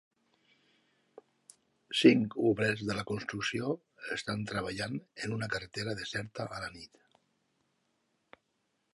Cinc 1.97 2.37
obrers 2.51 2.81
de 2.87 2.95
la 2.99 3.03
construcció 3.11 3.69
estan 4.15 4.41
treballant 4.53 4.97
en 5.27 5.35
una 5.35 5.49
carretera 5.57 5.93
deserta 5.99 6.47
a 6.57 6.63
la 6.65 6.71
nit. 6.79 6.97